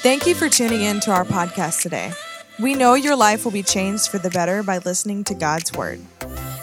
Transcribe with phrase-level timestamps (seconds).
[0.00, 2.12] Thank you for tuning in to our podcast today.
[2.60, 6.00] We know your life will be changed for the better by listening to God's Word.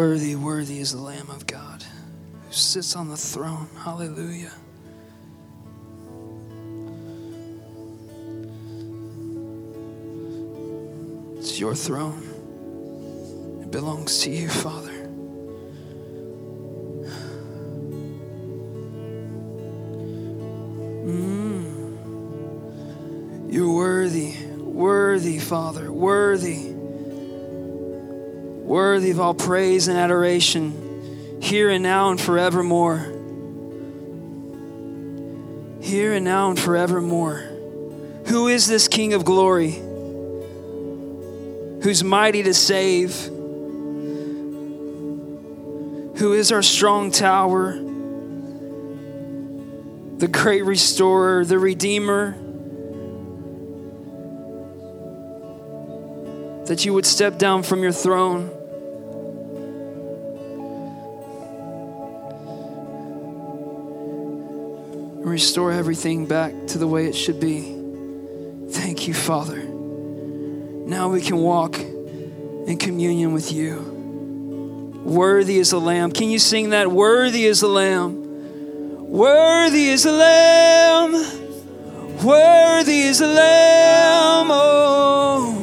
[0.00, 3.68] Worthy, worthy is the Lamb of God who sits on the throne.
[3.76, 4.50] Hallelujah.
[11.36, 12.22] It's your throne.
[13.60, 14.90] It belongs to you, Father.
[21.04, 21.92] Mm.
[23.52, 26.69] You're worthy, worthy, Father, worthy
[28.70, 32.98] worthy of all praise and adoration, here and now and forevermore.
[35.80, 37.38] Here and now and forevermore.
[38.28, 39.72] Who is this King of glory?
[41.82, 43.24] Who's mighty to save?
[46.18, 47.72] Who is our strong tower?
[50.18, 52.36] The great restorer, the redeemer.
[56.66, 58.58] That you would step down from your throne
[65.30, 67.76] restore everything back to the way it should be.
[68.70, 69.62] Thank you, Father.
[69.64, 73.98] Now we can walk in communion with you.
[75.04, 76.12] Worthy is the Lamb.
[76.12, 76.90] Can you sing that?
[76.90, 79.08] Worthy is the Lamb.
[79.08, 81.12] Worthy is the Lamb.
[82.22, 84.48] Worthy is the Lamb.
[84.50, 85.54] Oh,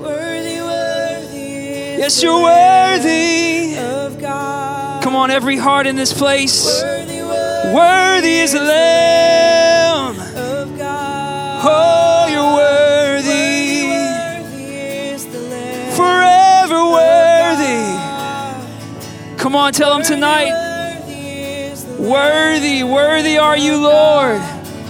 [0.00, 1.98] worthy, worthy.
[2.00, 3.76] Yes, you're worthy.
[5.02, 6.82] Come on, every heart in this place.
[7.70, 10.18] Worthy, is the Lamb.
[10.36, 11.60] of God.
[11.64, 13.88] Oh, you're worthy.
[13.88, 15.92] Worthy is the Lamb.
[15.96, 17.82] Forever worthy.
[19.38, 20.50] Come on, tell them tonight.
[21.98, 24.40] Worthy Worthy, are you, Lord.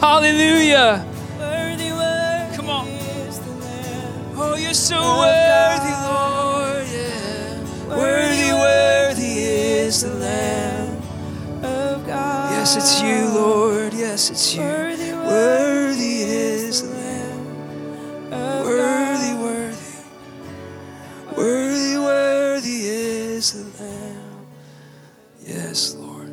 [0.01, 1.05] Hallelujah.
[2.57, 2.89] Come on.
[2.89, 4.37] is the Lamb.
[4.37, 6.87] Oh, you're so worthy, Lord.
[6.89, 7.97] Yeah.
[7.97, 10.62] Worthy, worthy is the Lamb.
[12.75, 13.93] Yes, it's you, Lord.
[13.93, 14.63] Yes, it's you.
[14.63, 17.45] Worthy, Worthy is the Lamb.
[18.65, 19.93] Worthy, worthy.
[21.37, 24.47] Worthy, worthy is the Lamb.
[25.45, 26.29] Yes, Lord.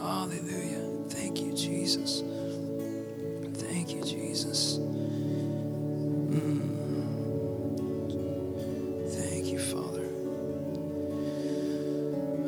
[0.00, 0.82] Hallelujah.
[1.10, 2.24] Thank you, Jesus.
[3.54, 4.78] Thank you, Jesus.
[6.28, 6.72] Mm.
[9.12, 10.08] Thank you, Father.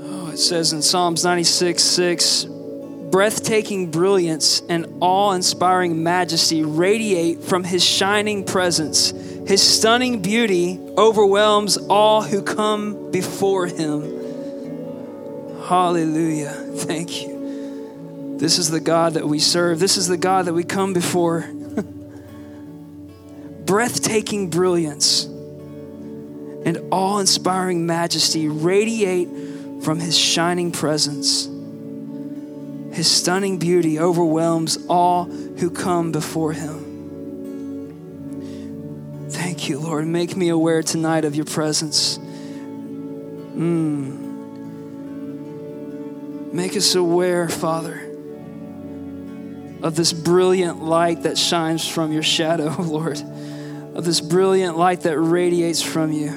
[0.03, 2.56] Oh, it says in Psalms 96 6
[3.17, 9.09] breathtaking brilliance and awe inspiring majesty radiate from his shining presence.
[9.49, 14.03] His stunning beauty overwhelms all who come before him.
[15.67, 16.51] Hallelujah.
[16.51, 18.37] Thank you.
[18.39, 19.79] This is the God that we serve.
[19.79, 21.51] This is the God that we come before.
[23.65, 29.31] Breathtaking brilliance and awe inspiring majesty radiate
[29.83, 31.49] from his shining presence.
[32.97, 36.87] His stunning beauty overwhelms all who come before him.
[39.29, 40.07] Thank you, Lord.
[40.07, 42.17] Make me aware tonight of your presence.
[42.17, 44.15] Mm.
[46.55, 48.01] Make us aware, Father,
[49.83, 53.21] of this brilliant light that shines from your shadow, Lord,
[53.95, 56.31] of this brilliant light that radiates from you.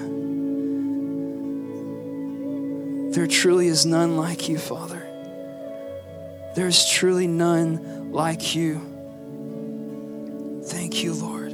[3.13, 4.98] There truly is none like you, Father.
[6.55, 8.81] There is truly none like you.
[10.65, 11.51] Thank you, Lord.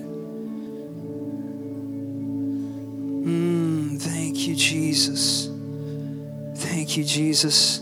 [3.25, 5.49] Mm, thank you, Jesus.
[6.55, 7.81] Thank you, Jesus.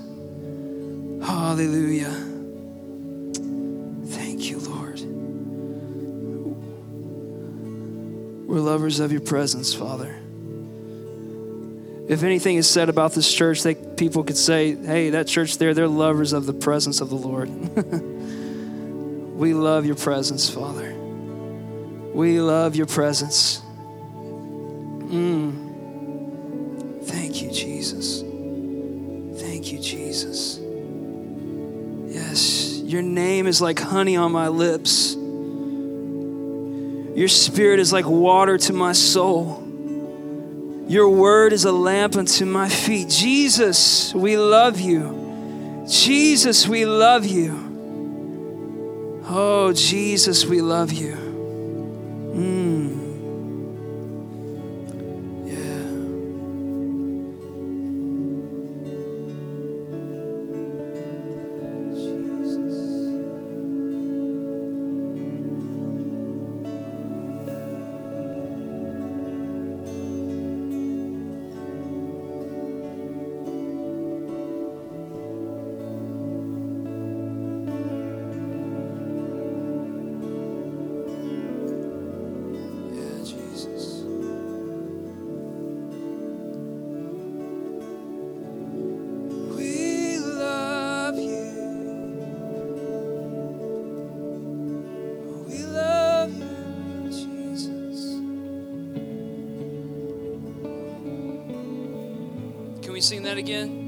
[1.24, 2.14] Hallelujah.
[4.08, 5.00] Thank you, Lord.
[8.48, 10.23] We're lovers of your presence, Father.
[12.14, 15.74] If anything is said about this church, that people could say, hey, that church there,
[15.74, 17.50] they're lovers of the presence of the Lord.
[19.36, 20.94] we love your presence, Father.
[20.94, 23.62] We love your presence.
[25.10, 25.72] Mm.
[27.06, 28.22] Thank you, Jesus.
[29.42, 30.60] Thank you, Jesus.
[32.14, 35.16] Yes, your name is like honey on my lips.
[37.18, 39.63] Your spirit is like water to my soul.
[40.88, 43.10] Your word is a lamp unto my feet.
[43.10, 45.86] Jesus, we love you.
[45.90, 49.22] Jesus, we love you.
[49.26, 51.33] Oh, Jesus, we love you.
[103.04, 103.83] Sing that again?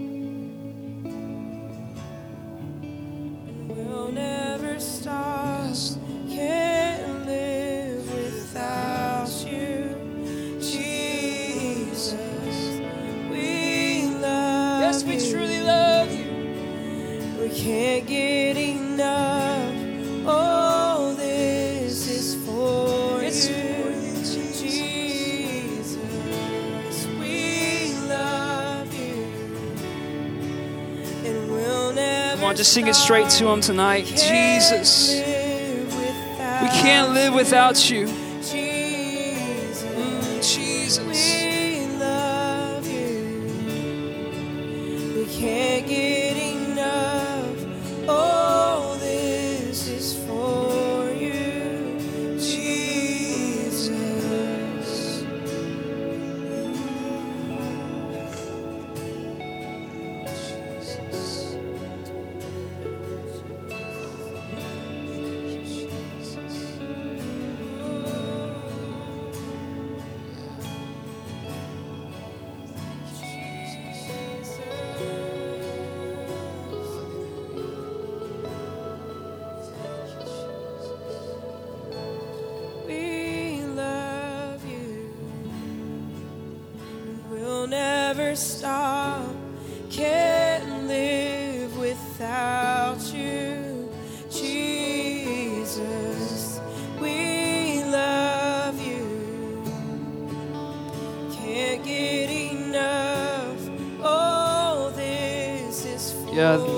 [33.05, 34.03] Straight to him tonight.
[34.07, 38.25] Jesus, we can't live without you.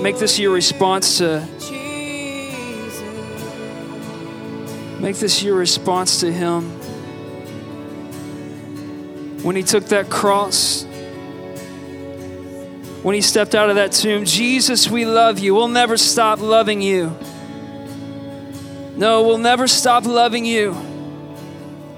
[0.00, 1.46] Make this your response to
[5.00, 6.70] make this your response to him.
[9.42, 10.84] When he took that cross,
[13.02, 15.54] when he stepped out of that tomb, Jesus, we love you.
[15.54, 17.16] We'll never stop loving you.
[18.96, 20.76] No, we'll never stop loving you.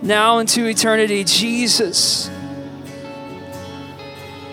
[0.03, 2.30] Now into eternity, Jesus.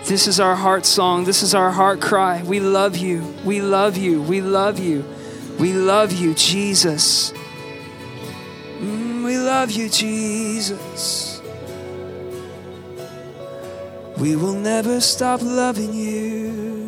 [0.08, 1.24] This is our heart song.
[1.24, 2.42] This is our heart cry.
[2.42, 3.22] We love you.
[3.44, 4.22] We love you.
[4.22, 5.04] We love you.
[5.58, 7.30] We love you, Jesus.
[8.80, 11.42] Mm, we love you, Jesus.
[14.16, 16.87] We will never stop loving you.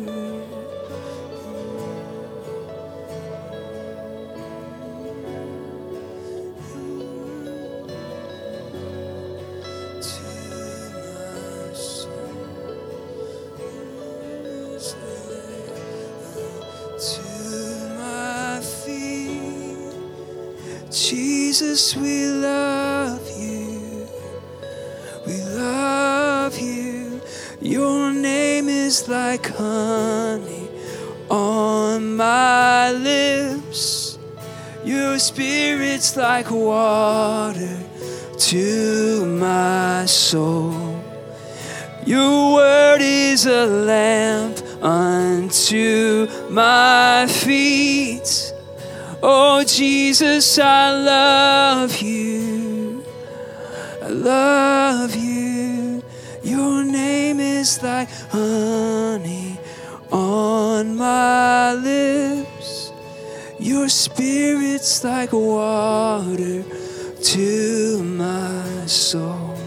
[49.75, 53.03] Jesus, I love you.
[54.01, 56.03] I love you.
[56.43, 59.57] Your name is like honey
[60.11, 62.91] on my lips.
[63.59, 66.63] Your spirit's like water
[67.23, 69.57] to my soul.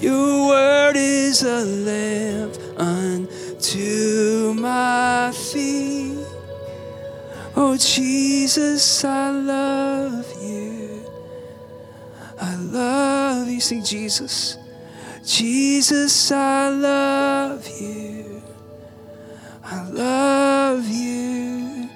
[0.00, 5.45] Your word is a lamp unto my feet.
[7.58, 11.02] Oh, Jesus, I love you.
[12.38, 13.60] I love you.
[13.60, 14.58] Sing Jesus.
[15.24, 18.42] Jesus, I love you.
[19.64, 21.88] I love you.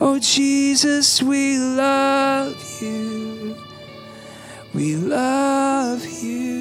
[0.00, 3.56] Oh, Jesus, we love you.
[4.72, 6.51] We love you.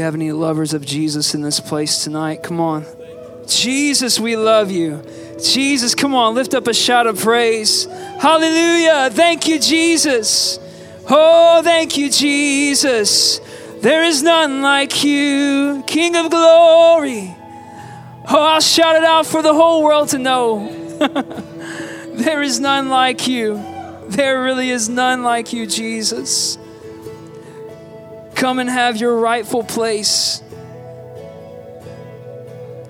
[0.00, 2.42] Have any lovers of Jesus in this place tonight?
[2.42, 2.86] Come on.
[3.46, 5.02] Jesus, we love you.
[5.42, 7.86] Jesus, come on, lift up a shout of praise.
[7.86, 9.10] Hallelujah.
[9.10, 10.58] Thank you, Jesus.
[11.08, 13.40] Oh, thank you, Jesus.
[13.80, 17.34] There is none like you, King of glory.
[18.28, 20.68] Oh, I'll shout it out for the whole world to know.
[22.14, 23.54] there is none like you.
[24.08, 26.58] There really is none like you, Jesus.
[28.40, 30.42] Come and have your rightful place.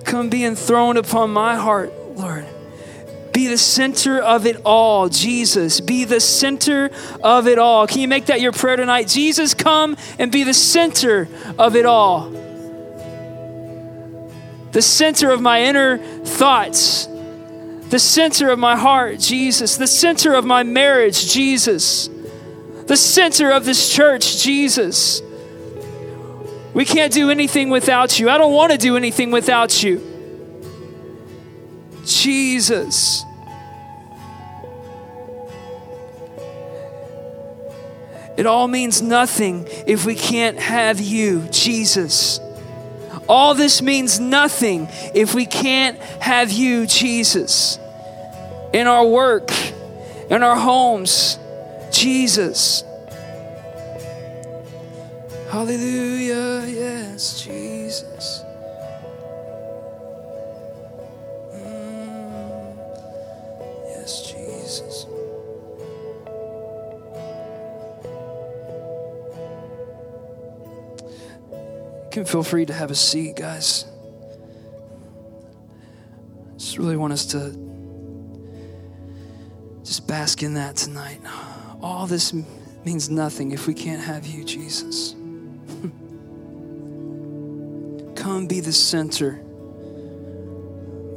[0.05, 2.45] Come be enthroned upon my heart, Lord.
[3.33, 5.81] Be the center of it all, Jesus.
[5.81, 6.89] Be the center
[7.21, 7.85] of it all.
[7.85, 9.09] Can you make that your prayer tonight?
[9.09, 11.27] Jesus, come and be the center
[11.59, 12.29] of it all.
[14.71, 17.07] The center of my inner thoughts,
[17.89, 19.75] the center of my heart, Jesus.
[19.75, 22.09] The center of my marriage, Jesus.
[22.87, 25.21] The center of this church, Jesus.
[26.73, 28.29] We can't do anything without you.
[28.29, 30.01] I don't want to do anything without you.
[32.05, 33.25] Jesus.
[38.37, 42.39] It all means nothing if we can't have you, Jesus.
[43.27, 47.77] All this means nothing if we can't have you, Jesus.
[48.73, 49.51] In our work,
[50.29, 51.37] in our homes,
[51.91, 52.83] Jesus.
[55.51, 58.45] Hallelujah, yes, Jesus.
[61.53, 62.77] Mm,
[63.83, 65.05] yes, Jesus.
[72.05, 73.83] You can feel free to have a seat, guys.
[76.55, 77.51] Just really want us to
[79.83, 81.19] just bask in that tonight.
[81.81, 82.33] All this
[82.85, 85.15] means nothing if we can't have you, Jesus.
[88.21, 89.41] Come be the center,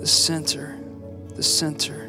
[0.00, 0.74] the center,
[1.36, 2.08] the center.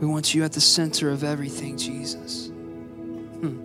[0.00, 2.48] We want you at the center of everything, Jesus.
[2.48, 3.60] Hmm.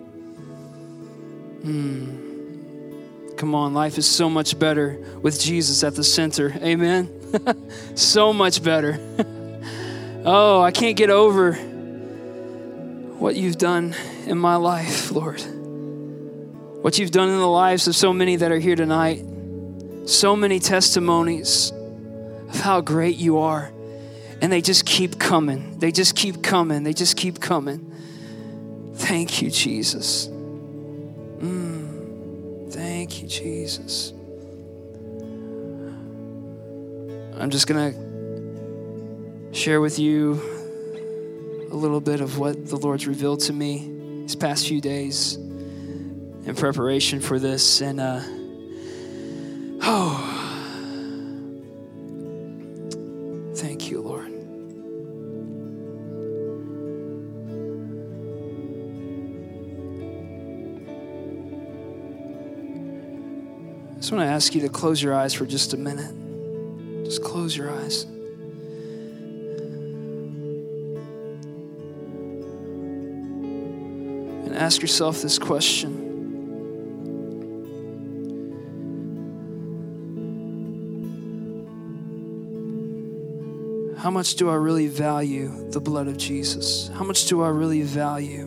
[1.64, 3.34] Hmm.
[3.36, 6.56] Come on, life is so much better with Jesus at the center.
[6.62, 7.10] Amen.
[7.96, 9.00] so much better.
[10.24, 11.54] oh, I can't get over
[13.14, 13.96] what you've done
[14.26, 15.42] in my life, Lord.
[16.80, 19.24] What you've done in the lives of so many that are here tonight.
[20.06, 21.72] So many testimonies
[22.48, 23.72] of how great you are.
[24.40, 25.80] And they just keep coming.
[25.80, 26.84] They just keep coming.
[26.84, 27.92] They just keep coming.
[28.94, 30.28] Thank you, Jesus.
[30.28, 34.12] Mm, thank you, Jesus.
[37.40, 40.40] I'm just going to share with you
[41.72, 43.90] a little bit of what the Lord's revealed to me
[44.22, 45.38] these past few days
[46.48, 47.82] in preparation for this.
[47.82, 48.22] And, uh,
[49.82, 50.24] oh,
[53.54, 54.24] thank you, Lord.
[63.90, 66.14] I just want to ask you to close your eyes for just a minute.
[67.04, 68.04] Just close your eyes.
[74.44, 76.07] And ask yourself this question
[83.98, 86.86] How much do I really value the blood of Jesus?
[86.94, 88.46] How much do I really value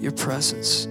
[0.00, 0.86] your presence?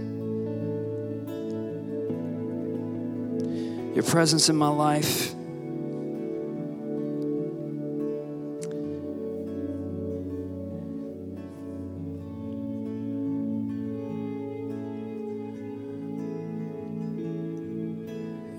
[3.94, 5.34] Your presence in my life.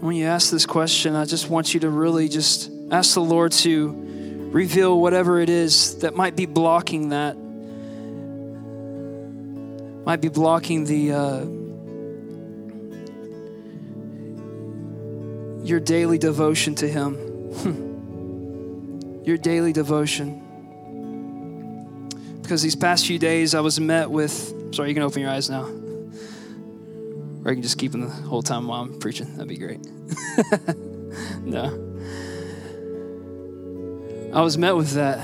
[0.02, 3.52] When you ask this question, I just want you to really just ask the Lord
[3.52, 4.09] to
[4.50, 7.36] reveal whatever it is that might be blocking that,
[10.04, 11.44] might be blocking the uh,
[15.64, 17.14] your daily devotion to Him,
[19.24, 20.46] your daily devotion.
[22.42, 24.74] Because these past few days, I was met with.
[24.74, 25.68] Sorry, you can open your eyes now.
[27.44, 29.36] Or I can just keep them the whole time while I'm preaching.
[29.36, 29.80] That'd be great.
[31.42, 31.89] no.
[34.32, 35.18] I was met with that,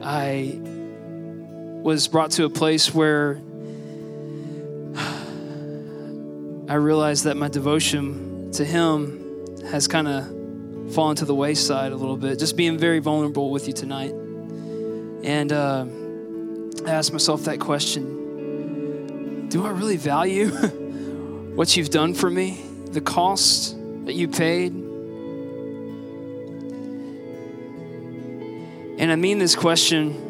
[0.00, 0.56] I
[1.82, 3.40] was brought to a place where
[6.68, 11.96] I realized that my devotion to Him has kind of fallen to the wayside a
[11.96, 12.38] little bit.
[12.38, 14.12] Just being very vulnerable with you tonight.
[15.24, 15.86] And uh,
[16.86, 20.50] I asked myself that question Do I really value
[21.56, 22.64] what you've done for me?
[22.92, 24.87] The cost that you paid?
[29.08, 30.26] And I mean this question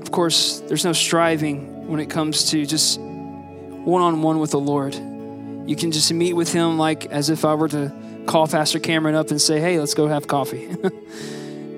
[0.00, 4.60] of course, there's no striving when it comes to just one on one with the
[4.60, 4.94] Lord.
[4.94, 7.92] You can just meet with Him like as if I were to
[8.26, 10.68] call Pastor Cameron up and say, hey, let's go have coffee.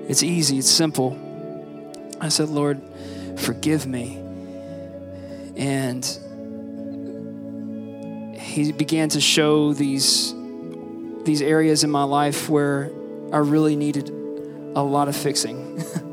[0.07, 1.17] it's easy, it's simple.
[2.21, 2.79] I said, Lord,
[3.37, 4.17] forgive me.
[5.57, 6.05] And
[8.39, 10.35] He began to show these,
[11.23, 12.91] these areas in my life where
[13.33, 14.18] I really needed
[14.75, 15.83] a lot of fixing.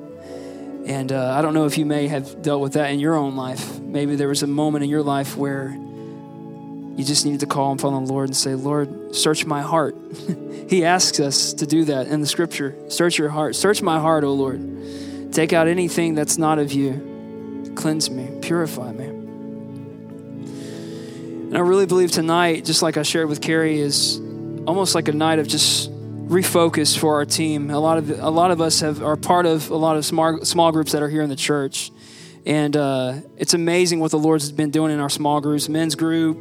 [0.86, 3.34] And uh, I don't know if you may have dealt with that in your own
[3.34, 3.80] life.
[3.80, 7.92] Maybe there was a moment in your life where you just needed to call upon
[8.04, 9.96] the Lord and say, Lord, search my heart.
[10.68, 12.76] he asks us to do that in the scripture.
[12.88, 13.56] Search your heart.
[13.56, 15.32] Search my heart, O Lord.
[15.32, 17.72] Take out anything that's not of you.
[17.74, 19.06] Cleanse me, purify me.
[21.46, 24.18] And I really believe tonight, just like I shared with Carrie, is
[24.68, 25.90] almost like a night of just
[26.26, 27.70] refocus for our team.
[27.70, 30.44] A lot of a lot of us have are part of a lot of small
[30.44, 31.92] small groups that are here in the church,
[32.44, 36.38] and uh, it's amazing what the Lord's been doing in our small groups, men's group.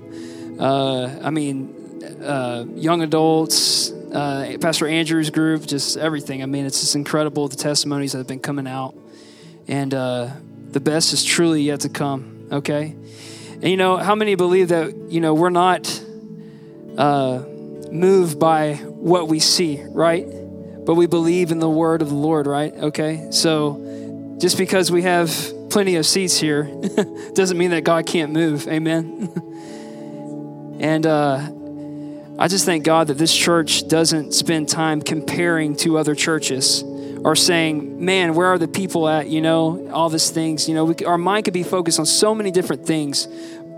[0.59, 6.41] Uh, I mean, uh, young adults, uh, Pastor Andrew's group, just everything.
[6.41, 8.95] I mean, it's just incredible the testimonies that have been coming out,
[9.67, 10.31] and uh,
[10.71, 12.47] the best is truly yet to come.
[12.51, 12.95] Okay,
[13.53, 15.85] and you know how many believe that you know we're not
[17.95, 20.25] moved by what we see, right?
[20.85, 22.73] But we believe in the word of the Lord, right?
[22.73, 23.27] Okay?
[23.31, 25.29] So just because we have
[25.69, 26.63] plenty of seats here
[27.33, 28.67] doesn't mean that God can't move.
[28.67, 29.29] Amen.
[30.79, 31.49] and uh,
[32.37, 37.35] I just thank God that this church doesn't spend time comparing to other churches or
[37.35, 39.27] saying, man, where are the people at?
[39.27, 40.69] You know, all these things.
[40.69, 43.27] You know, we, our mind could be focused on so many different things,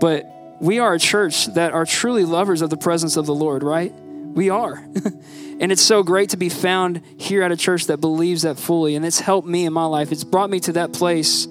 [0.00, 0.26] but
[0.60, 3.92] we are a church that are truly lovers of the presence of the Lord, right?
[4.38, 4.74] We are.
[5.58, 8.94] and it's so great to be found here at a church that believes that fully.
[8.94, 10.12] And it's helped me in my life.
[10.12, 11.48] It's brought me to that place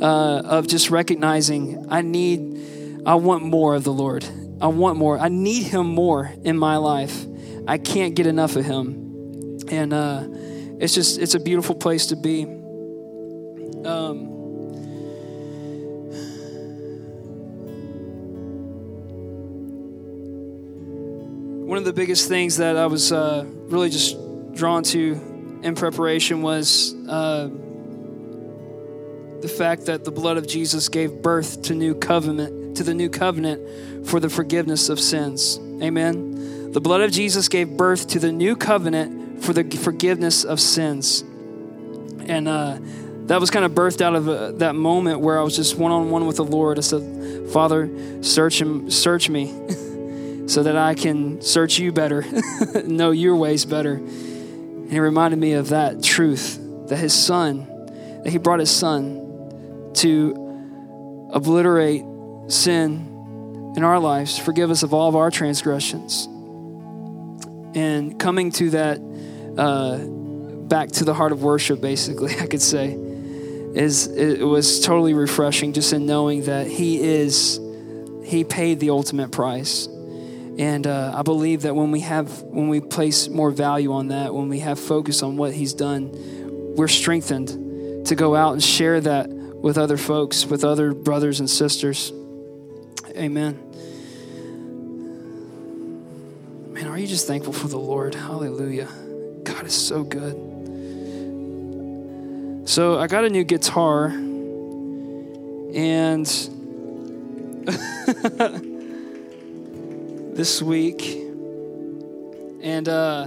[0.00, 4.24] uh, of just recognizing I need, I want more of the Lord.
[4.58, 5.18] I want more.
[5.18, 7.26] I need Him more in my life.
[7.68, 9.58] I can't get enough of Him.
[9.70, 10.24] And uh,
[10.80, 12.44] it's just, it's a beautiful place to be.
[13.84, 14.39] Um,
[21.70, 24.16] one of the biggest things that I was uh, really just
[24.54, 27.48] drawn to in preparation was uh,
[29.40, 33.08] the fact that the blood of Jesus gave birth to new covenant to the new
[33.08, 35.60] covenant for the forgiveness of sins.
[35.80, 36.72] Amen.
[36.72, 41.20] The blood of Jesus gave birth to the new covenant for the forgiveness of sins,
[41.20, 42.78] and uh,
[43.26, 45.92] that was kind of birthed out of uh, that moment where I was just one
[45.92, 46.78] on one with the Lord.
[46.78, 47.88] I said, "Father,
[48.24, 49.54] search him, search me."
[50.50, 52.24] so that I can search you better,
[52.84, 53.94] know your ways better.
[53.94, 56.58] And he reminded me of that truth
[56.88, 57.68] that his son,
[58.24, 62.02] that he brought his son to obliterate
[62.48, 66.26] sin in our lives, forgive us of all of our transgressions.
[67.76, 69.00] And coming to that,
[69.56, 69.98] uh,
[70.66, 75.74] back to the heart of worship, basically, I could say, is it was totally refreshing
[75.74, 77.60] just in knowing that he is,
[78.24, 79.88] he paid the ultimate price
[80.58, 84.34] and uh, I believe that when we have, when we place more value on that,
[84.34, 86.10] when we have focus on what He's done,
[86.76, 91.48] we're strengthened to go out and share that with other folks, with other brothers and
[91.48, 92.12] sisters.
[93.16, 93.58] Amen.
[96.72, 98.14] Man, are you just thankful for the Lord?
[98.14, 98.88] Hallelujah.
[99.44, 100.36] God is so good.
[102.68, 104.06] So I got a new guitar
[105.74, 106.26] and
[110.40, 111.02] this week.
[112.62, 113.26] And uh,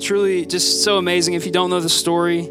[0.00, 1.34] truly just so amazing.
[1.34, 2.48] If you don't know the story,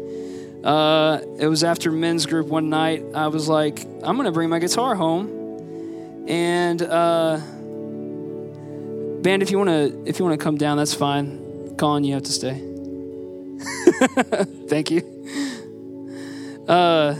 [0.62, 3.02] uh, it was after men's group one night.
[3.14, 6.26] I was like, I'm going to bring my guitar home.
[6.28, 7.38] And uh,
[9.22, 11.74] band, if you want to, if you want to come down, that's fine.
[11.78, 12.60] Colin, you have to stay.
[14.68, 15.00] Thank you.
[16.68, 17.14] Uh,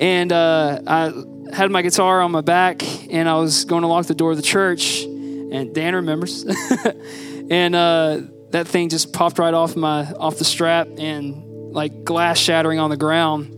[0.00, 1.12] and uh, I
[1.54, 4.36] had my guitar on my back, and I was going to lock the door of
[4.36, 5.06] the church
[5.50, 6.44] and Dan remembers.
[7.50, 12.38] and uh, that thing just popped right off my off the strap and like glass
[12.38, 13.54] shattering on the ground.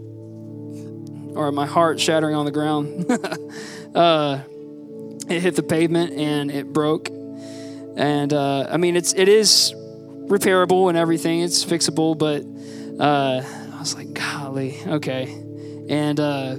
[1.37, 3.07] Or my heart shattering on the ground.
[3.91, 4.41] Uh,
[5.29, 7.09] it hit the pavement and it broke.
[7.09, 9.75] And uh, i mean it's it is
[10.29, 11.41] repairable and everything.
[11.41, 12.45] It's fixable but
[13.05, 13.43] uh,
[13.75, 15.25] i was like golly okay.
[15.89, 16.55] And uh,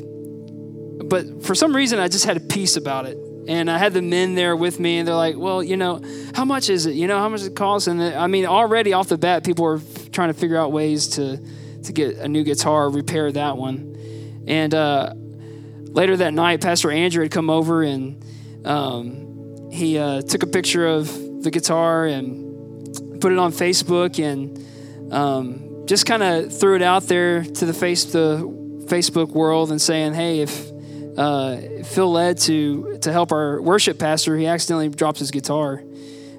[1.06, 3.18] but for some reason i just had a peace about it
[3.52, 6.02] and I had the men there with me, and they're like, "Well, you know,
[6.34, 6.96] how much is it?
[6.96, 9.82] You know, how much it costs?" And I mean, already off the bat, people were
[10.14, 11.38] trying to figure out ways to
[11.84, 14.44] to get a new guitar, repair that one.
[14.48, 18.24] And uh, later that night, Pastor Andrew had come over, and
[18.66, 25.14] um, he uh, took a picture of the guitar and put it on Facebook, and
[25.14, 28.38] um, just kind of threw it out there to the face the
[28.86, 30.71] Facebook world, and saying, "Hey, if."
[31.18, 31.58] Uh,
[31.98, 34.38] led to to help our worship pastor.
[34.38, 35.82] He accidentally dropped his guitar,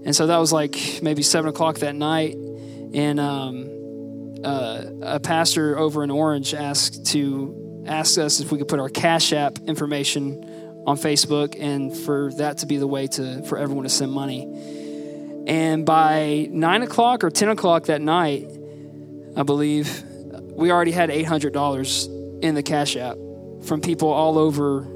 [0.05, 2.35] and so that was like maybe seven o'clock that night.
[2.95, 8.69] And um, uh, a pastor over in Orange asked to ask us if we could
[8.69, 10.45] put our Cash App information
[10.87, 14.43] on Facebook, and for that to be the way to for everyone to send money.
[15.47, 18.49] And by nine o'clock or ten o'clock that night,
[19.37, 20.03] I believe
[20.55, 22.07] we already had eight hundred dollars
[22.43, 23.17] in the Cash App
[23.63, 24.87] from people all over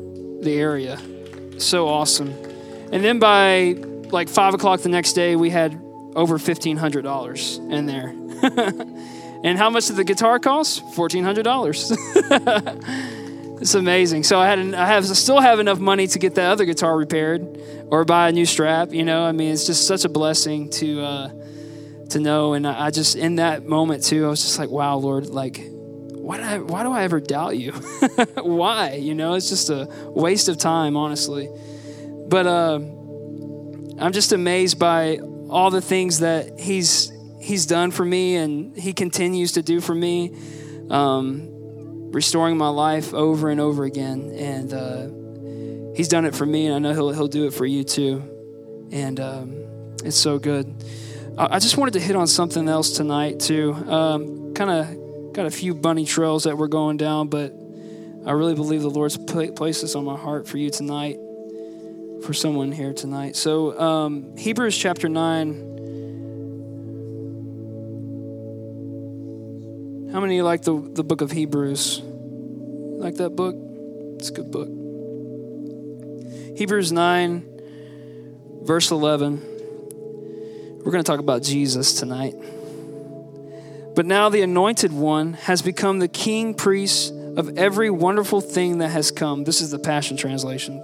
[0.41, 0.99] the area.
[1.59, 2.33] So awesome.
[2.93, 3.75] And then by
[4.11, 5.81] like five o'clock the next day, we had
[6.15, 8.09] over $1,500 in there.
[9.45, 10.85] and how much did the guitar cost?
[10.95, 13.57] $1,400.
[13.61, 14.25] it's amazing.
[14.25, 16.97] So I had, I have, I still have enough money to get that other guitar
[16.97, 18.93] repaired or buy a new strap.
[18.93, 21.31] You know, I mean, it's just such a blessing to, uh,
[22.11, 22.55] to know.
[22.55, 25.61] And I, I just, in that moment too, I was just like, wow, Lord, like,
[26.27, 27.71] why do I, why do I ever doubt you?
[28.43, 28.95] why?
[28.95, 31.49] You know, it's just a waste of time, honestly.
[32.29, 32.81] But uh,
[34.01, 38.93] I'm just amazed by all the things that he's he's done for me, and he
[38.93, 40.35] continues to do for me,
[40.91, 44.33] um, restoring my life over and over again.
[44.37, 47.67] And uh, he's done it for me, and I know he'll he'll do it for
[47.67, 48.89] you too.
[48.91, 49.55] And um,
[50.05, 50.75] it's so good.
[51.39, 53.75] I, just wanted to hit on something else tonight too.
[53.75, 55.06] Um, kind of
[55.37, 57.53] got a few bunny trails that we're going down, but
[58.25, 61.19] I really believe the Lord's placed this on my heart for you tonight,
[62.25, 63.37] for someone here tonight.
[63.37, 65.75] So, um, Hebrews chapter 9.
[70.11, 72.01] How many of you like the, the book of Hebrews?
[72.03, 73.55] Like that book?
[74.19, 74.69] It's a good book.
[76.57, 79.43] Hebrews 9, verse 11.
[80.79, 82.35] We're going to talk about Jesus tonight.
[83.97, 88.91] But now the anointed one has become the king priest of every wonderful thing that
[88.91, 89.45] has come.
[89.45, 90.83] This is the Passion Translation.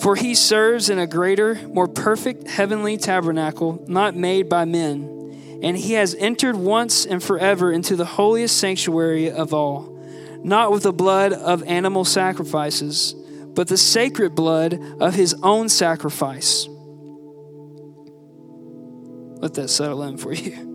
[0.00, 5.60] For he serves in a greater, more perfect heavenly tabernacle, not made by men.
[5.62, 10.00] And he has entered once and forever into the holiest sanctuary of all,
[10.42, 13.14] not with the blood of animal sacrifices,
[13.48, 16.66] but the sacred blood of his own sacrifice.
[19.42, 20.69] Let that settle in for you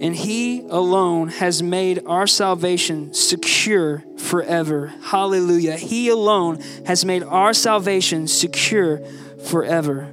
[0.00, 4.92] and He alone has made our salvation secure forever.
[5.02, 5.76] Hallelujah.
[5.76, 9.00] He alone has made our salvation secure
[9.46, 10.12] forever.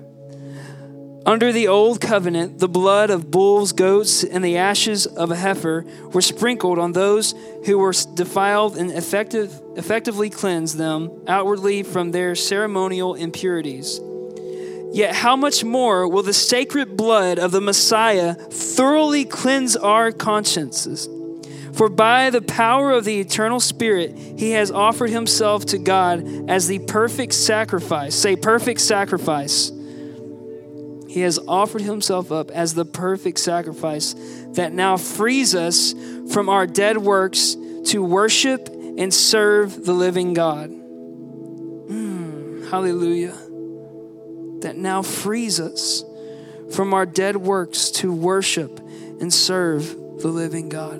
[1.23, 5.85] Under the old covenant, the blood of bulls, goats, and the ashes of a heifer
[6.11, 12.33] were sprinkled on those who were defiled and effective, effectively cleansed them outwardly from their
[12.33, 13.99] ceremonial impurities.
[14.93, 21.07] Yet, how much more will the sacred blood of the Messiah thoroughly cleanse our consciences?
[21.73, 26.67] For by the power of the eternal Spirit, he has offered himself to God as
[26.67, 28.13] the perfect sacrifice.
[28.13, 29.71] Say, perfect sacrifice.
[31.07, 34.13] He has offered himself up as the perfect sacrifice
[34.53, 35.95] that now frees us
[36.33, 40.69] from our dead works to worship and serve the living God.
[40.69, 43.40] Mm, hallelujah
[44.61, 46.03] that now frees us
[46.73, 48.79] from our dead works to worship
[49.19, 50.99] and serve the living God.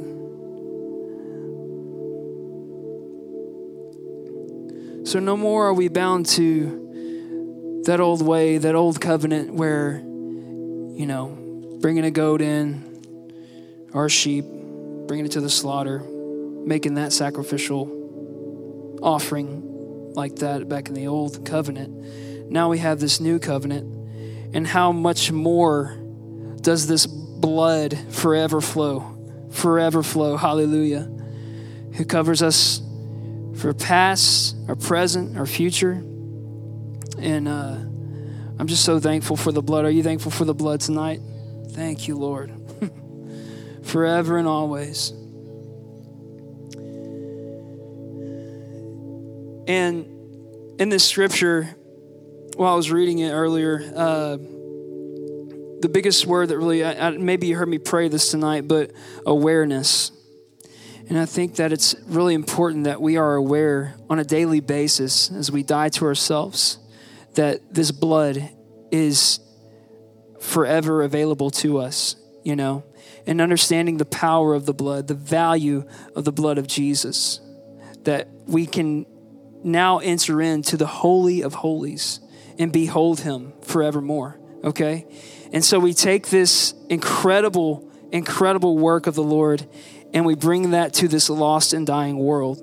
[5.08, 11.06] So, no more are we bound to that old way, that old covenant where, you
[11.06, 14.46] know, bringing a goat in, our sheep,
[15.08, 21.46] bringing it to the slaughter, making that sacrificial offering like that back in the old
[21.46, 24.54] covenant now we have this new covenant.
[24.54, 25.98] And how much more
[26.60, 29.48] does this blood forever flow?
[29.52, 30.36] Forever flow.
[30.36, 31.10] Hallelujah.
[31.94, 32.82] Who covers us
[33.56, 36.04] for past, our present, our future.
[37.18, 37.78] And uh,
[38.60, 39.86] I'm just so thankful for the blood.
[39.86, 41.22] Are you thankful for the blood tonight?
[41.70, 42.52] Thank you, Lord.
[43.84, 45.12] Forever and always.
[49.70, 50.06] And
[50.82, 51.78] in this scripture,
[52.56, 54.38] while I was reading it earlier, uh,
[55.82, 58.92] the biggest word that really, I, I, maybe you heard me pray this tonight, but
[59.26, 60.12] awareness.
[61.10, 65.32] And I think that it's really important that we are aware on a daily basis
[65.32, 66.78] as we die to ourselves
[67.36, 68.50] that this blood
[68.92, 69.40] is
[70.40, 72.84] forever available to us, you know,
[73.26, 75.84] and understanding the power of the blood, the value
[76.16, 77.40] of the blood of Jesus,
[78.04, 79.06] that we can
[79.64, 82.20] now enter into the Holy of Holies
[82.62, 85.06] and behold Him forevermore, okay?
[85.52, 89.68] And so we take this incredible, incredible work of the Lord
[90.14, 92.62] and we bring that to this lost and dying world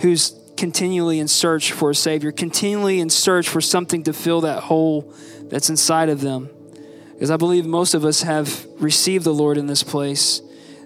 [0.00, 4.64] who's continually in search for a Savior, continually in search for something to fill that
[4.64, 5.12] hole
[5.48, 6.48] that's inside of them.
[7.12, 10.42] Because I believe most of us have received the Lord in this place.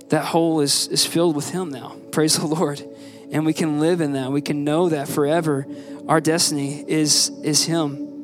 [0.09, 1.97] That hole is, is filled with Him now.
[2.13, 2.83] Praise the Lord.
[3.31, 4.33] And we can live in that.
[4.33, 5.67] We can know that forever.
[6.07, 8.18] Our destiny is, is Him.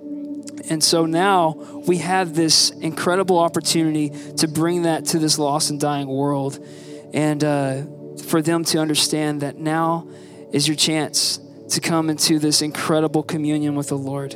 [0.71, 5.79] And so now we have this incredible opportunity to bring that to this lost and
[5.79, 6.65] dying world.
[7.13, 7.83] And uh,
[8.25, 10.09] for them to understand that now
[10.53, 11.39] is your chance
[11.71, 14.35] to come into this incredible communion with the Lord.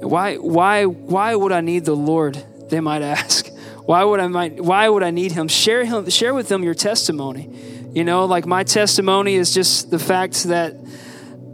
[0.00, 2.42] Why, why, why would I need the Lord?
[2.68, 3.48] They might ask.
[3.90, 5.48] Why would I might, why would I need him?
[5.48, 7.50] Share him share with them your testimony.
[7.92, 10.76] You know, like my testimony is just the fact that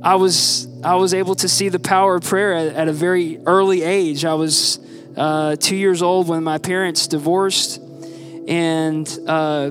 [0.03, 3.39] I was I was able to see the power of prayer at, at a very
[3.47, 4.25] early age.
[4.25, 4.79] I was
[5.17, 7.81] uh, two years old when my parents divorced,
[8.47, 9.71] and uh,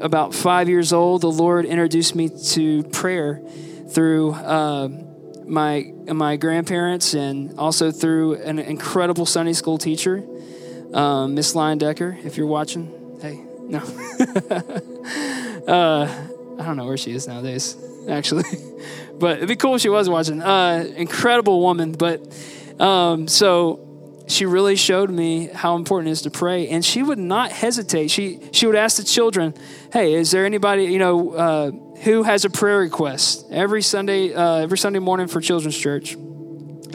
[0.00, 3.40] about five years old, the Lord introduced me to prayer
[3.88, 4.88] through uh,
[5.46, 10.22] my my grandparents and also through an incredible Sunday school teacher,
[10.92, 12.18] um, Miss Lion Decker.
[12.24, 13.78] If you're watching, hey, no,
[15.66, 17.76] uh, I don't know where she is nowadays,
[18.08, 18.44] actually,
[19.18, 20.42] but it'd be cool if she was watching.
[20.42, 22.20] Uh, incredible woman, but
[22.80, 23.86] um, so
[24.28, 28.10] she really showed me how important it is to pray and she would not hesitate.
[28.10, 29.54] She she would ask the children
[29.92, 31.70] hey is there anybody you know uh,
[32.02, 36.14] who has a prayer request every sunday uh, every sunday morning for children's church?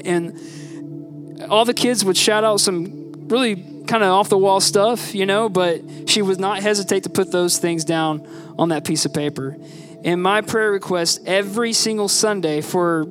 [0.04, 3.56] And all the kids would shout out some really
[3.88, 7.32] kind of off the wall stuff you know but she would not hesitate to put
[7.32, 8.26] those things down
[8.58, 9.58] on that piece of paper
[10.04, 13.08] and my prayer request every single sunday for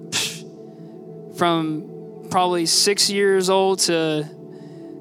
[1.37, 4.29] from probably six years old to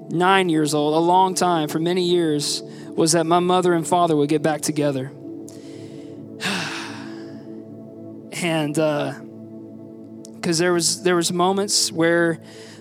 [0.10, 4.16] nine years old, a long time, for many years, was that my mother and father
[4.16, 5.12] would get back together.
[8.34, 12.40] and because uh, there was there was moments where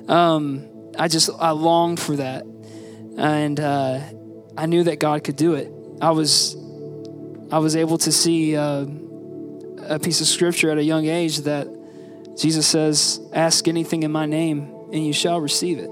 [0.09, 0.67] um,
[0.99, 2.47] I just I longed for that,
[3.19, 4.01] and uh,
[4.57, 5.73] I knew that God could do it.
[6.01, 6.57] I was
[7.51, 8.87] I was able to see uh,
[9.89, 11.67] a piece of scripture at a young age that
[12.37, 15.91] Jesus says, Ask anything in my name, and you shall receive it.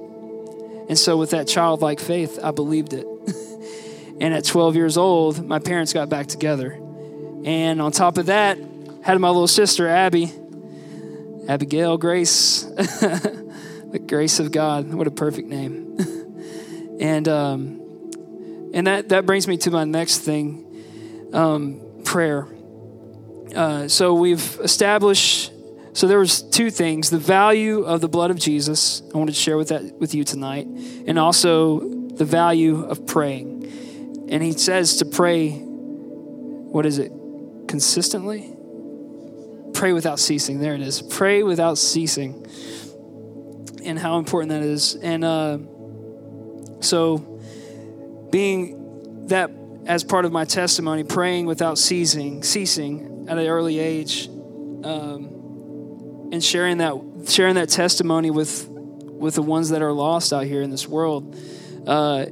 [0.88, 3.06] And so, with that childlike faith, I believed it.
[4.20, 6.72] and at 12 years old, my parents got back together.
[7.44, 8.58] And on top of that,
[9.02, 10.32] had my little sister, Abby,
[11.48, 14.92] Abigail Grace, the grace of God.
[14.92, 15.85] What a perfect name.
[17.00, 17.80] And um,
[18.74, 22.46] and that, that brings me to my next thing um, prayer.
[23.54, 25.52] Uh, so we've established
[25.96, 29.02] so there was two things: the value of the blood of Jesus.
[29.14, 34.26] I wanted to share with that with you tonight, and also the value of praying.
[34.28, 35.52] And he says to pray.
[35.52, 37.10] What is it?
[37.66, 38.54] Consistently.
[39.72, 40.60] Pray without ceasing.
[40.60, 41.00] There it is.
[41.00, 42.46] Pray without ceasing.
[43.82, 44.96] And how important that is.
[44.96, 45.58] And uh,
[46.86, 47.18] so,
[48.30, 49.50] being that
[49.86, 54.28] as part of my testimony, praying without ceasing, ceasing at an early age.
[54.28, 55.36] Um,
[56.32, 56.94] and sharing that
[57.28, 61.36] sharing that testimony with with the ones that are lost out here in this world
[61.86, 62.26] uh,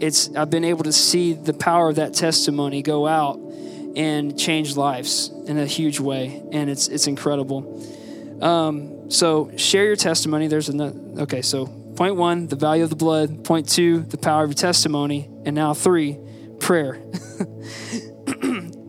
[0.00, 3.38] it's i've been able to see the power of that testimony go out
[3.94, 7.88] and change lives in a huge way and it's it's incredible
[8.42, 12.96] um, so share your testimony there's another okay so point one the value of the
[12.96, 16.18] blood point two the power of your testimony and now three
[16.58, 16.94] prayer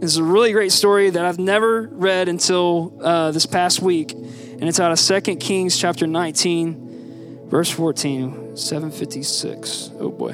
[0.04, 4.12] is a really great story that I've never read until uh, this past week.
[4.12, 9.92] And it's out of 2 Kings chapter 19, verse 14, 756.
[10.00, 10.34] Oh boy.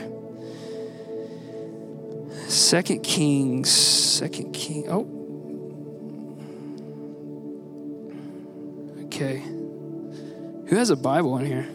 [2.49, 4.85] 2 Kings, 2 King.
[4.89, 5.07] Oh.
[9.05, 9.37] Okay.
[9.39, 11.67] Who has a Bible in here?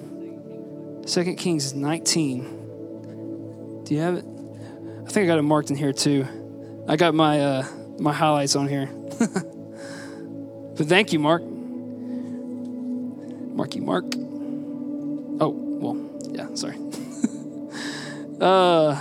[1.06, 3.82] 2 Kings 19.
[3.84, 4.24] Do you have it?
[5.06, 6.26] I think I got it marked in here too.
[6.88, 7.66] I got my uh,
[7.98, 8.86] my highlights on here.
[10.76, 11.42] but thank you, Mark.
[13.54, 14.04] Marky Mark.
[15.40, 15.96] Oh, well,
[16.30, 16.76] yeah, sorry.
[18.40, 18.96] uh,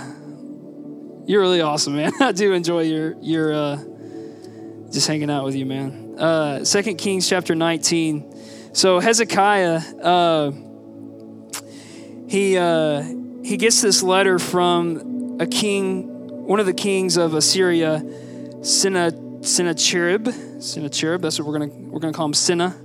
[1.26, 2.12] you're really awesome, man.
[2.20, 3.76] I do enjoy your your uh,
[4.90, 6.16] just hanging out with you, man.
[6.18, 8.74] Uh, Second Kings chapter 19.
[8.74, 10.50] So Hezekiah, uh,
[12.34, 13.02] he uh,
[13.44, 18.02] he gets this letter from a king, one of the kings of Assyria,
[18.62, 20.28] Sennacherib.
[20.60, 21.20] Sennacherib.
[21.22, 22.76] That's what we're gonna we're gonna call him, Senna,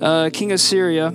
[0.00, 1.08] uh, king of Syria.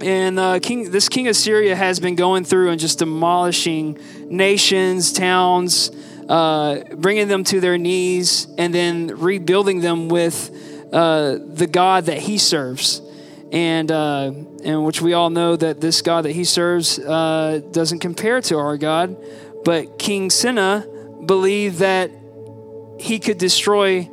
[0.00, 5.12] And uh, king, this king of Syria has been going through and just demolishing nations,
[5.12, 5.90] towns,
[6.28, 10.50] uh, bringing them to their knees, and then rebuilding them with
[10.92, 13.01] uh, the God that he serves.
[13.52, 14.32] And, uh,
[14.64, 18.56] and which we all know that this God that he serves uh, doesn't compare to
[18.56, 19.16] our God.
[19.64, 20.86] But King Senna
[21.24, 22.10] believed that
[22.98, 24.10] he could destroy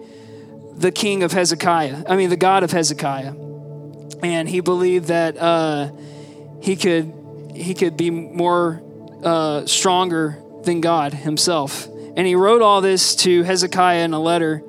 [0.75, 3.33] the king of Hezekiah, I mean, the God of Hezekiah
[4.21, 5.91] and he believed that uh,
[6.61, 7.13] he could
[7.53, 8.81] he could be more
[9.23, 11.87] uh, stronger than God himself.
[12.15, 14.63] And he wrote all this to Hezekiah in a letter.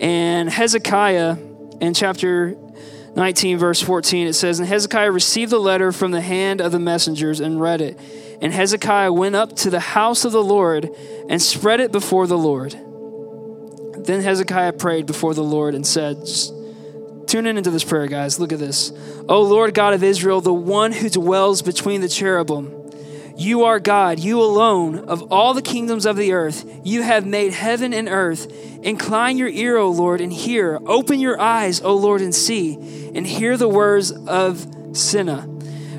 [0.00, 1.36] And Hezekiah,
[1.80, 2.56] in chapter
[3.16, 6.78] 19, verse 14, it says, And Hezekiah received the letter from the hand of the
[6.78, 7.98] messengers and read it.
[8.42, 10.90] And Hezekiah went up to the house of the Lord
[11.30, 12.72] and spread it before the Lord.
[14.04, 16.18] Then Hezekiah prayed before the Lord and said,
[17.26, 18.38] Tune in into this prayer, guys.
[18.38, 18.92] Look at this.
[19.28, 22.85] O Lord God of Israel, the one who dwells between the cherubim,
[23.36, 26.64] you are God, you alone, of all the kingdoms of the earth.
[26.84, 28.50] You have made heaven and earth.
[28.82, 30.78] Incline your ear, O Lord, and hear.
[30.86, 32.74] Open your eyes, O Lord, and see,
[33.14, 35.42] and hear the words of Senna,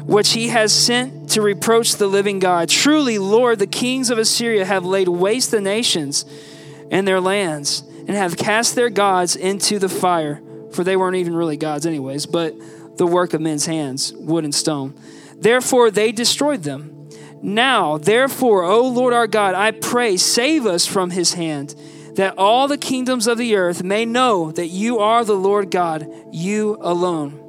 [0.05, 2.69] which he has sent to reproach the living God.
[2.69, 6.25] Truly, Lord, the kings of Assyria have laid waste the nations
[6.89, 11.35] and their lands, and have cast their gods into the fire for they weren't even
[11.35, 12.55] really gods, anyways, but
[12.97, 14.93] the work of men's hands, wood and stone.
[15.35, 16.96] Therefore, they destroyed them.
[17.47, 21.75] Now, therefore, O Lord our God, I pray, save us from his hand,
[22.15, 26.11] that all the kingdoms of the earth may know that you are the Lord God,
[26.33, 27.39] you alone.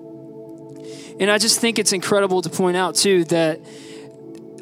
[1.18, 3.60] And I just think it's incredible to point out, too, that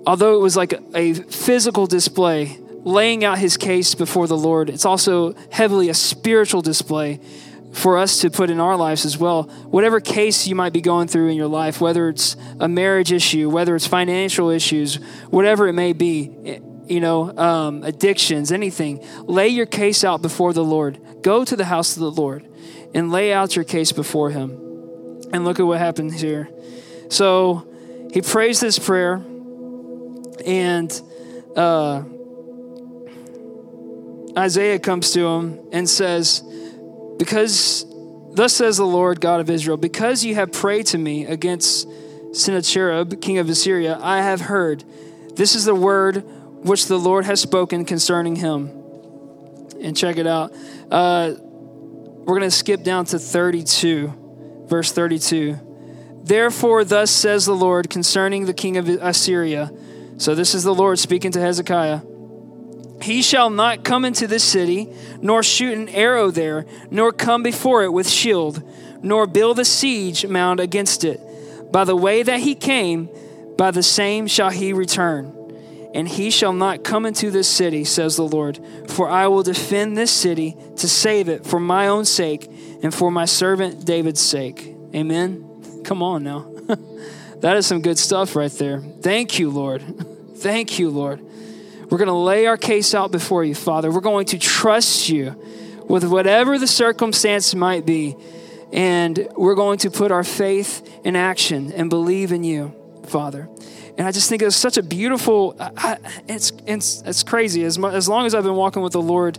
[0.07, 4.87] although it was like a physical display, laying out his case before the Lord, it's
[4.87, 7.20] also heavily a spiritual display
[7.72, 9.44] for us to put in our lives as well.
[9.70, 13.50] Whatever case you might be going through in your life, whether it's a marriage issue,
[13.50, 14.96] whether it's financial issues,
[15.31, 20.52] whatever it may be, eh, you know, um, addictions, anything, lay your case out before
[20.52, 21.00] the Lord.
[21.22, 22.46] Go to the house of the Lord
[22.94, 24.50] and lay out your case before Him.
[25.33, 26.48] And look at what happens here.
[27.09, 27.66] So
[28.12, 29.22] he prays this prayer,
[30.46, 31.02] and
[31.55, 32.02] uh,
[34.37, 36.42] Isaiah comes to him and says,
[37.18, 37.87] because
[38.33, 41.88] thus says the Lord God of Israel, because you have prayed to me against
[42.33, 44.85] Sennacherib, king of Assyria, I have heard.
[45.35, 46.24] This is the word
[46.62, 48.70] which the Lord has spoken concerning him.
[49.81, 50.55] And check it out.
[50.90, 55.61] Uh, we're going to skip down to 32, verse 32.
[56.24, 59.70] Therefore, thus says the Lord concerning the king of Assyria.
[60.18, 62.00] So, this is the Lord speaking to Hezekiah.
[63.02, 67.85] He shall not come into this city, nor shoot an arrow there, nor come before
[67.85, 68.62] it with shield,
[69.02, 71.20] nor build a siege mound against it.
[71.70, 73.09] By the way that he came,
[73.56, 75.32] by the same shall he return.
[75.94, 79.96] And he shall not come into this city, says the Lord, for I will defend
[79.96, 82.50] this city to save it for my own sake
[82.82, 84.74] and for my servant David's sake.
[84.94, 85.82] Amen.
[85.85, 86.50] Come on now.
[87.40, 88.80] that is some good stuff right there.
[88.80, 89.82] Thank you, Lord.
[90.37, 91.26] Thank you, Lord.
[91.88, 93.92] We're going to lay our case out before you, Father.
[93.92, 95.40] We're going to trust you
[95.88, 98.16] with whatever the circumstance might be.
[98.72, 102.74] And we're going to put our faith in action and believe in you,
[103.07, 103.49] Father.
[103.97, 105.57] And I just think it's such a beautiful,
[106.28, 107.62] it's, it's, it's crazy.
[107.62, 109.39] As, much, as long as I've been walking with the Lord,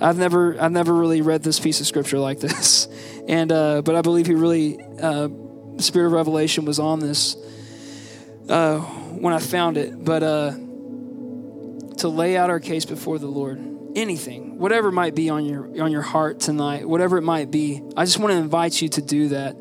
[0.00, 2.86] I've never, I've never really read this piece of scripture like this.
[3.26, 5.28] And, uh, but I believe he really, uh,
[5.78, 7.36] Spirit of Revelation was on this
[8.48, 10.04] uh, when I found it.
[10.04, 10.52] But, uh,
[12.00, 13.66] to lay out our case before the Lord.
[13.96, 18.04] Anything, whatever might be on your on your heart tonight, whatever it might be, I
[18.04, 19.56] just want to invite you to do that.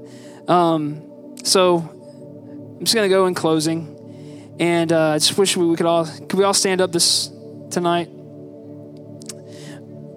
[0.48, 5.66] Um, so I'm just going to go in closing, and uh, I just wish we,
[5.66, 7.32] we could all could we all stand up this
[7.72, 8.10] tonight?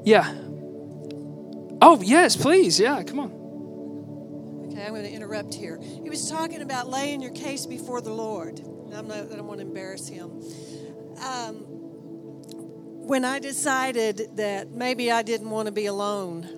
[0.04, 0.30] Yeah.
[1.80, 2.78] Oh yes, please.
[2.78, 4.68] Yeah, come on.
[4.72, 5.80] Okay, I'm going to interrupt here.
[5.80, 8.60] He was talking about laying your case before the Lord.
[8.94, 10.42] I'm not, I don't want to embarrass him.
[11.24, 11.71] Um,
[13.05, 16.48] when I decided that maybe I didn't want to be alone,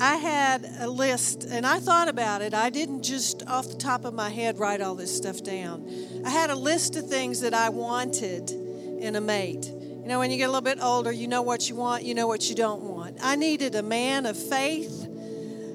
[0.00, 2.54] I had a list and I thought about it.
[2.54, 5.86] I didn't just off the top of my head write all this stuff down.
[6.24, 9.66] I had a list of things that I wanted in a mate.
[9.66, 12.14] You know, when you get a little bit older, you know what you want, you
[12.14, 13.18] know what you don't want.
[13.22, 15.06] I needed a man of faith,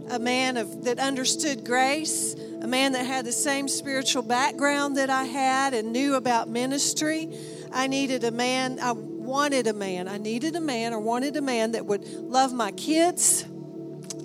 [0.09, 5.11] a man of that understood grace, a man that had the same spiritual background that
[5.11, 7.31] I had and knew about ministry.
[7.75, 10.07] I needed a man, I wanted a man.
[10.07, 13.45] I needed a man or wanted a man that would love my kids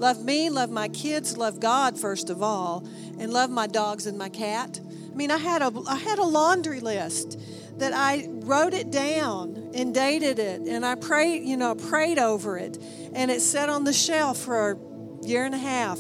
[0.00, 2.86] love me, love my kids, love God first of all,
[3.18, 4.80] and love my dogs and my cat.
[4.82, 7.38] I mean, I had a I had a laundry list
[7.78, 12.56] that I wrote it down and dated it, and I prayed, you know, prayed over
[12.56, 12.78] it,
[13.12, 15.98] and it sat on the shelf for a year and a half.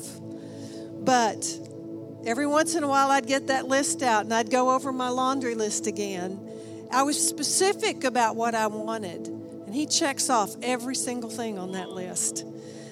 [1.02, 1.46] But
[2.24, 5.08] every once in a while, I'd get that list out and I'd go over my
[5.08, 6.49] laundry list again.
[6.92, 11.72] I was specific about what I wanted, and he checks off every single thing on
[11.72, 12.44] that list.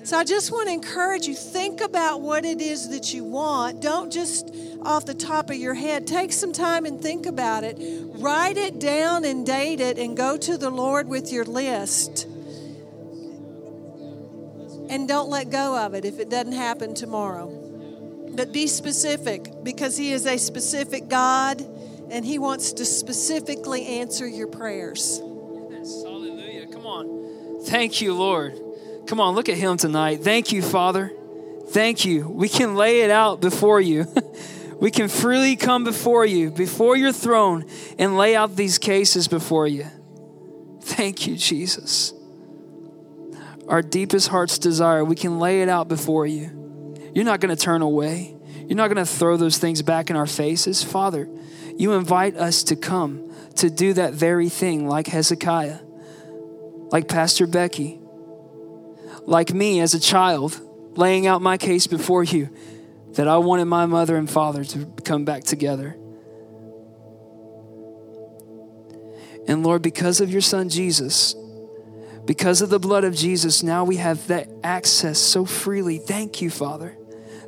[0.04, 3.82] So I just want to encourage you think about what it is that you want.
[3.82, 6.06] Don't just off the top of your head.
[6.06, 7.76] Take some time and think about it.
[8.14, 12.26] Write it down and date it and go to the Lord with your list.
[14.88, 17.48] And don't let go of it if it doesn't happen tomorrow.
[18.34, 21.60] But be specific because He is a specific God
[22.10, 25.20] and He wants to specifically answer your prayers.
[25.70, 26.66] Yes, hallelujah.
[26.66, 27.64] Come on.
[27.64, 28.58] Thank you, Lord.
[29.08, 30.22] Come on, look at him tonight.
[30.22, 31.10] Thank you, Father.
[31.70, 32.28] Thank you.
[32.28, 34.06] We can lay it out before you.
[34.80, 37.64] we can freely come before you, before your throne,
[37.98, 39.86] and lay out these cases before you.
[40.82, 42.12] Thank you, Jesus.
[43.66, 47.10] Our deepest heart's desire, we can lay it out before you.
[47.14, 48.36] You're not going to turn away.
[48.66, 50.82] You're not going to throw those things back in our faces.
[50.82, 51.28] Father,
[51.78, 55.78] you invite us to come to do that very thing like Hezekiah,
[56.90, 58.00] like Pastor Becky,
[59.22, 60.60] like me as a child,
[60.96, 62.50] laying out my case before you
[63.12, 65.96] that I wanted my mother and father to come back together.
[69.46, 71.36] And Lord, because of your son Jesus,
[72.24, 75.98] because of the blood of Jesus, now we have that access so freely.
[75.98, 76.98] Thank you, Father,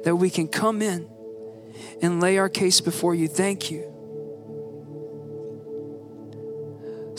[0.05, 1.09] that we can come in
[2.01, 3.27] and lay our case before you.
[3.27, 3.90] Thank you.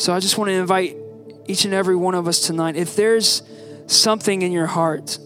[0.02, 0.97] So I just want to invite
[1.45, 2.76] each and every one of us tonight.
[2.76, 3.43] If there's
[3.86, 5.20] something in your heart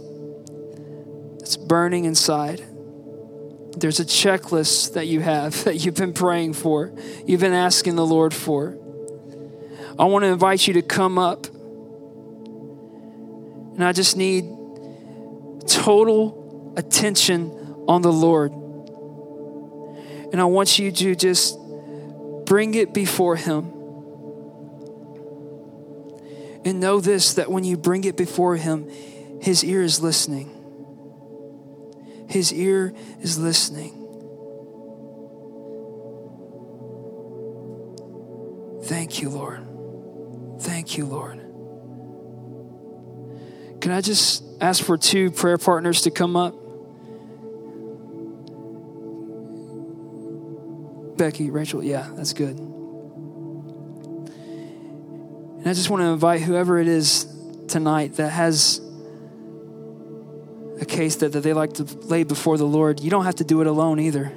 [1.39, 2.61] that's burning inside.
[3.77, 6.91] There's a checklist that you have that you've been praying for,
[7.25, 8.77] you've been asking the Lord for.
[9.97, 11.47] I want to invite you to come up.
[13.75, 14.43] And I just need
[15.69, 17.49] total attention
[17.87, 18.51] on the Lord.
[20.33, 21.57] And I want you to just
[22.45, 23.74] bring it before Him.
[26.65, 28.89] And know this that when you bring it before Him,
[29.39, 30.51] His ear is listening.
[32.27, 34.01] His ear is listening.
[38.85, 39.61] Thank you, Lord.
[40.61, 41.39] Thank you, Lord.
[43.81, 46.55] Can I just ask for two prayer partners to come up?
[51.17, 52.74] Becky, Rachel, yeah, that's good.
[55.65, 57.25] And I just want to invite whoever it is
[57.67, 58.79] tonight that has
[60.79, 63.43] a case that, that they like to lay before the Lord, you don't have to
[63.43, 64.31] do it alone either.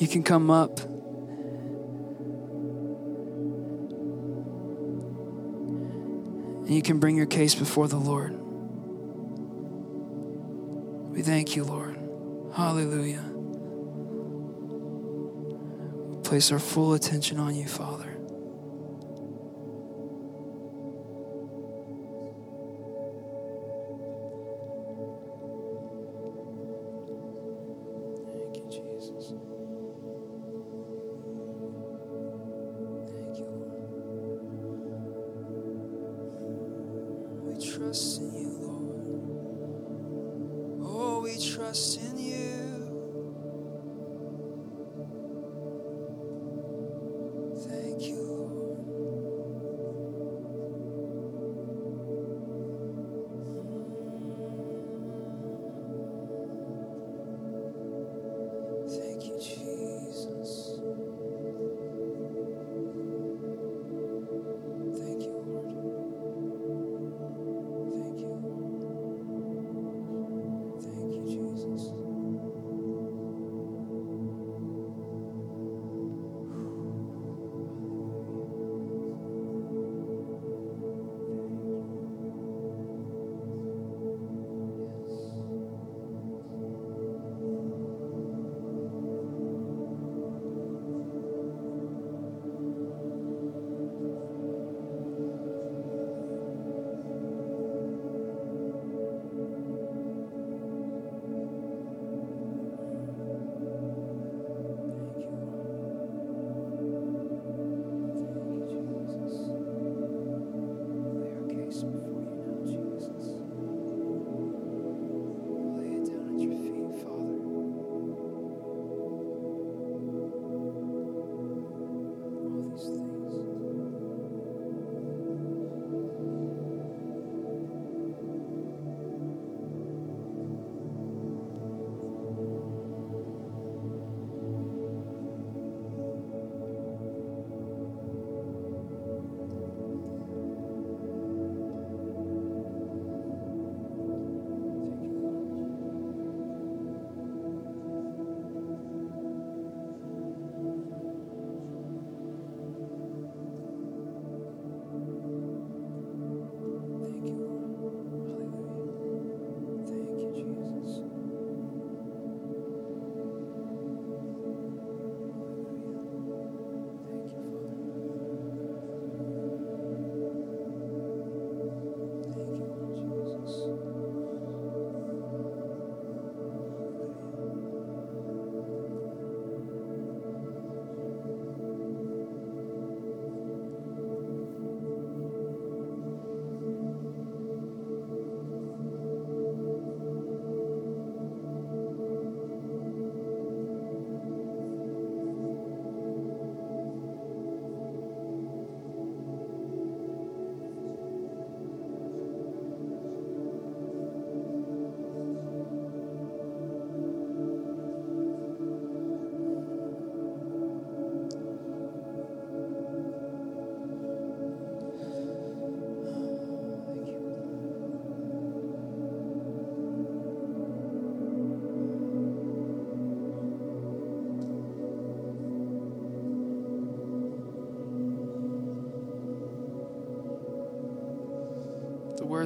[0.00, 0.78] you can come up.
[6.60, 8.38] And you can bring your case before the Lord.
[11.10, 11.98] We thank you, Lord.
[12.54, 13.37] Hallelujah
[16.28, 18.07] place our full attention on you, Father.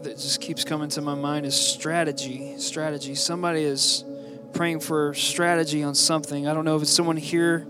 [0.02, 2.54] Word that just keeps coming to my mind is strategy.
[2.58, 3.14] Strategy.
[3.14, 4.04] Somebody is
[4.52, 6.46] praying for strategy on something.
[6.46, 7.66] I don't know if it's someone here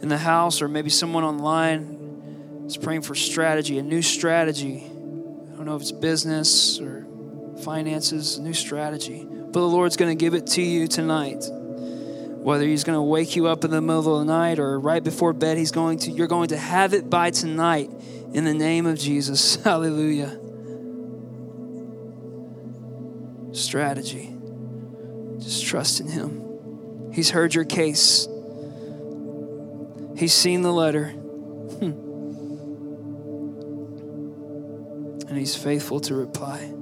[0.00, 4.84] in the house or maybe someone online is praying for strategy, a new strategy.
[4.84, 7.06] I don't know if it's business or
[7.62, 9.26] finances, a new strategy.
[9.26, 11.44] But the Lord's going to give it to you tonight.
[11.48, 15.02] Whether he's going to wake you up in the middle of the night or right
[15.02, 17.90] before bed, he's going to you're going to have it by tonight
[18.34, 19.56] in the name of Jesus.
[19.64, 20.43] Hallelujah.
[23.54, 24.34] Strategy.
[25.38, 27.10] Just trust in him.
[27.12, 28.26] He's heard your case.
[30.16, 31.08] He's seen the letter.
[31.08, 31.92] Hmm.
[35.28, 36.72] And he's faithful to reply.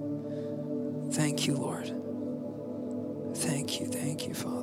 [1.12, 1.92] Thank you, Lord.
[3.36, 4.61] Thank you, thank you, Father.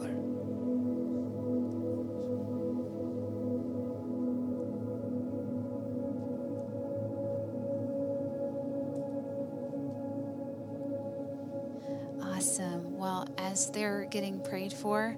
[13.79, 15.15] They're getting prayed for,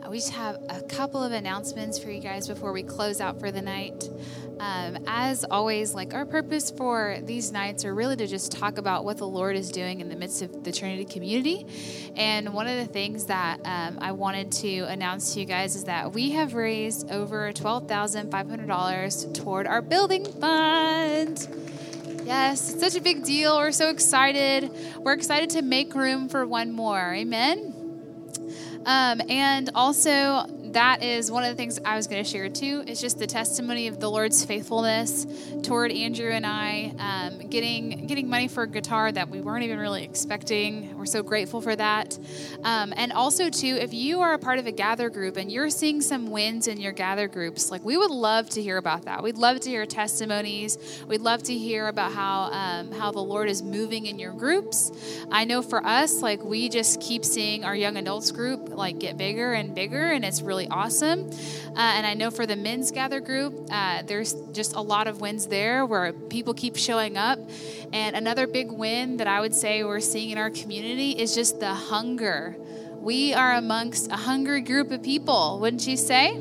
[0.00, 3.40] uh, we just have a couple of announcements for you guys before we close out
[3.40, 4.08] for the night.
[4.60, 9.04] Um, as always, like our purpose for these nights are really to just talk about
[9.04, 11.66] what the Lord is doing in the midst of the Trinity community.
[12.14, 15.82] And one of the things that um, I wanted to announce to you guys is
[15.84, 21.61] that we have raised over $12,500 toward our building fund.
[22.32, 23.58] Yes, it's such a big deal.
[23.58, 24.70] We're so excited.
[24.96, 27.12] We're excited to make room for one more.
[27.12, 27.74] Amen.
[28.86, 32.84] Um, and also, that is one of the things I was going to share too.
[32.86, 35.26] It's just the testimony of the Lord's faithfulness
[35.62, 39.78] toward Andrew and I, um, getting getting money for a guitar that we weren't even
[39.78, 40.96] really expecting.
[40.96, 42.18] We're so grateful for that.
[42.64, 45.70] Um, and also too, if you are a part of a gather group and you're
[45.70, 49.22] seeing some wins in your gather groups, like we would love to hear about that.
[49.22, 50.78] We'd love to hear testimonies.
[51.06, 54.90] We'd love to hear about how um, how the Lord is moving in your groups.
[55.30, 59.16] I know for us, like we just keep seeing our young adults group like get
[59.16, 61.30] bigger and bigger, and it's really awesome.
[61.30, 65.20] Uh, and I know for the men's gather group, uh, there's just a lot of
[65.20, 67.38] wins there where people keep showing up.
[67.92, 71.60] And another big win that I would say we're seeing in our community is just
[71.60, 72.56] the hunger.
[72.98, 76.40] We are amongst a hungry group of people, wouldn't you say?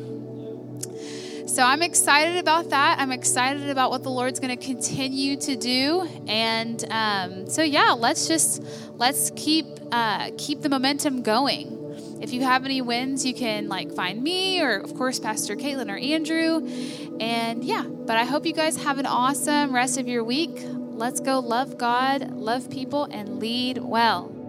[1.51, 2.99] So I'm excited about that.
[2.99, 7.91] I'm excited about what the Lord's going to continue to do, and um, so yeah,
[7.91, 8.63] let's just
[8.95, 11.80] let's keep uh, keep the momentum going.
[12.22, 15.91] If you have any wins, you can like find me or of course Pastor Caitlin
[15.91, 16.67] or Andrew.
[17.19, 20.59] And yeah, but I hope you guys have an awesome rest of your week.
[20.63, 24.41] Let's go love God, love people, and lead well.